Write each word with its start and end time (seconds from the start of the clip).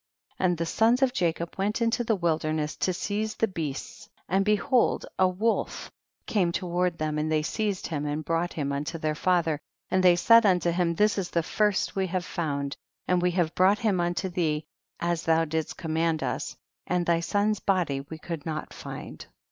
40. 0.37 0.43
And 0.43 0.57
the 0.57 0.65
sons 0.65 1.03
of 1.03 1.13
Jacob 1.13 1.53
went 1.59 1.79
into 1.79 2.03
the 2.03 2.15
wilderness 2.15 2.75
to 2.77 2.91
seize 2.91 3.35
the 3.35 3.47
beasts, 3.47 4.09
and 4.27 4.43
behold 4.43 5.05
a 5.19 5.27
wolf 5.27 5.91
came 6.25 6.51
to 6.53 6.65
ward 6.65 6.97
them, 6.97 7.19
and 7.19 7.31
they 7.31 7.43
seized 7.43 7.85
him, 7.85 8.07
and 8.07 8.25
brought 8.25 8.53
him 8.53 8.71
unto 8.71 8.97
their 8.97 9.13
father, 9.13 9.59
and 9.91 10.03
ihev 10.03 10.17
said 10.17 10.41
luito 10.43 10.71
him, 10.71 10.95
this 10.95 11.19
is 11.19 11.29
the 11.29 11.43
first 11.43 11.95
we 11.95 12.07
have 12.07 12.25
found, 12.25 12.75
and 13.07 13.21
we 13.21 13.29
have 13.29 13.53
brought 13.53 13.77
him 13.77 13.99
unto 13.99 14.27
thee 14.27 14.65
as 14.99 15.27
tiiou 15.27 15.47
didst 15.47 15.77
com 15.77 15.93
mand 15.93 16.23
us, 16.23 16.55
and 16.87 17.05
thy 17.05 17.19
son's 17.19 17.59
body 17.59 18.01
we 18.09 18.17
could 18.17 18.43
not 18.43 18.73
find. 18.73 19.27